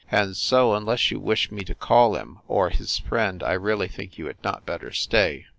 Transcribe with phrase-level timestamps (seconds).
[0.09, 4.17] "And so, unless you wish me to call him, or his friend, I really think
[4.17, 5.45] you had not better stay."